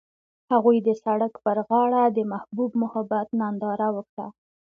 [0.51, 4.27] هغوی د سړک پر غاړه د محبوب محبت ننداره وکړه.